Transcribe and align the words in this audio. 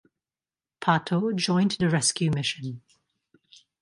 Pato 0.81 1.31
joined 1.35 1.77
the 1.79 1.87
rescue 1.87 2.31
mission. 2.31 2.81